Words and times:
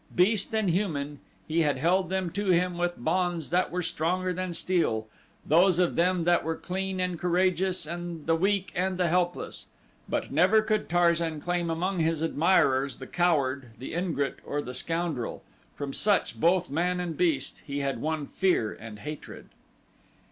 Beast 0.15 0.51
and 0.55 0.71
human, 0.71 1.19
he 1.47 1.61
had 1.61 1.77
held 1.77 2.09
them 2.09 2.31
to 2.31 2.47
him 2.49 2.75
with 2.75 2.97
bonds 3.03 3.51
that 3.51 3.69
were 3.69 3.83
stronger 3.83 4.33
than 4.33 4.51
steel 4.51 5.07
those 5.45 5.77
of 5.77 5.95
them 5.95 6.23
that 6.23 6.43
were 6.43 6.55
clean 6.55 6.99
and 6.99 7.19
courageous, 7.19 7.85
and 7.85 8.25
the 8.25 8.33
weak 8.33 8.71
and 8.75 8.97
the 8.97 9.09
helpless; 9.09 9.67
but 10.09 10.31
never 10.31 10.63
could 10.63 10.89
Tarzan 10.89 11.39
claim 11.39 11.69
among 11.69 11.99
his 11.99 12.23
admirers 12.23 12.97
the 12.97 13.05
coward, 13.05 13.73
the 13.77 13.93
ingrate 13.93 14.37
or 14.43 14.59
the 14.59 14.73
scoundrel; 14.73 15.43
from 15.75 15.93
such, 15.93 16.39
both 16.39 16.71
man 16.71 16.99
and 16.99 17.15
beast, 17.15 17.61
he 17.67 17.81
had 17.81 18.01
won 18.01 18.25
fear 18.25 18.73
and 18.73 18.97
hatred. 18.97 19.49